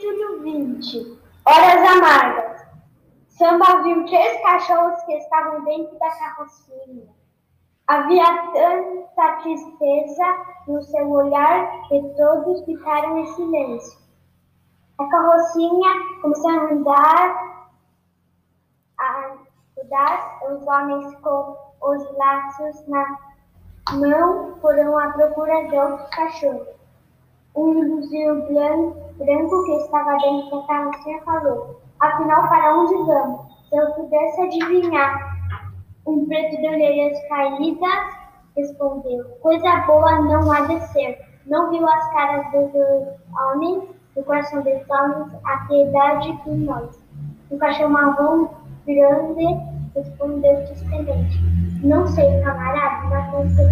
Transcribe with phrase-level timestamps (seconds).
[0.00, 1.18] XX.
[1.44, 2.66] Horas amargas.
[3.28, 7.08] Samba viu três cachorros que estavam dentro da carrocinha.
[7.86, 10.24] Havia tanta tristeza
[10.68, 13.98] no seu olhar que todos ficaram em silêncio.
[14.98, 17.70] A carrocinha começou a andar,
[18.98, 19.36] a
[19.82, 23.18] andar, os homens com os laços na
[23.92, 26.68] mão foram à procura de outros cachorros.
[27.56, 28.46] Um luzinho
[29.18, 33.40] branco que estava dentro da carrocinha falou: Afinal, para onde vamos?
[33.68, 35.38] Se eu pudesse adivinhar.
[36.06, 38.14] Um preto de orelhas caídas
[38.56, 41.18] respondeu: Coisa boa não há de ser.
[41.46, 42.74] Não viu as caras dos
[43.38, 43.84] homens,
[44.16, 46.98] do coração dos homens, a piedade por nós.
[47.50, 48.48] Um cachorro marrom
[48.86, 49.60] grande
[49.94, 51.38] respondeu tristemente:
[51.84, 53.69] Não sei, camarada, mas morrer.